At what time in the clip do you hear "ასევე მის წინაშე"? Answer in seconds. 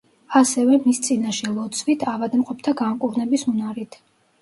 0.37-1.51